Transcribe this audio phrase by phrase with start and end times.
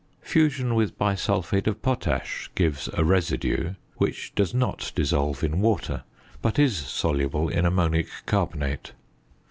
[0.23, 6.01] Fusion with bisulphate of potash gives a residue, which does not dissolve in water,
[6.41, 8.93] but is soluble in ammonic carbonate.